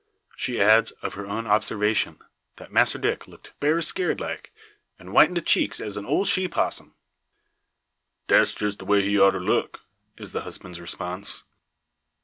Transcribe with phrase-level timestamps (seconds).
[0.35, 2.17] She adds, of her own observation,
[2.55, 4.51] that Massr Dick looked "berry scared like,
[4.97, 6.95] an' white in de cheeks as a ole she possum."
[8.27, 9.81] "Dats jess de way he oughter look,"
[10.17, 11.43] is the husband's response.